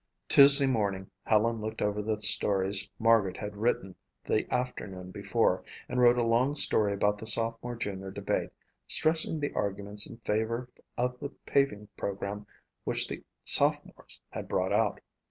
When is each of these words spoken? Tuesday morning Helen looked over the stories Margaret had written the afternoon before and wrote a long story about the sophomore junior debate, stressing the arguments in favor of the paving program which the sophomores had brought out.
Tuesday 0.27 0.65
morning 0.65 1.11
Helen 1.25 1.61
looked 1.61 1.79
over 1.79 2.01
the 2.01 2.19
stories 2.21 2.89
Margaret 2.97 3.37
had 3.37 3.55
written 3.55 3.93
the 4.25 4.51
afternoon 4.51 5.11
before 5.11 5.63
and 5.87 6.01
wrote 6.01 6.17
a 6.17 6.23
long 6.23 6.55
story 6.55 6.91
about 6.91 7.19
the 7.19 7.27
sophomore 7.27 7.75
junior 7.75 8.09
debate, 8.09 8.49
stressing 8.87 9.39
the 9.39 9.53
arguments 9.53 10.07
in 10.09 10.17
favor 10.17 10.71
of 10.97 11.19
the 11.19 11.29
paving 11.45 11.87
program 11.97 12.47
which 12.83 13.07
the 13.07 13.23
sophomores 13.45 14.19
had 14.31 14.47
brought 14.47 14.73
out. 14.73 15.01